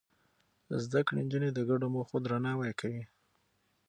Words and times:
زده 0.83 0.99
کړې 1.07 1.19
نجونې 1.25 1.49
د 1.53 1.59
ګډو 1.69 1.87
موخو 1.95 2.17
درناوی 2.25 2.71
کوي. 2.79 3.03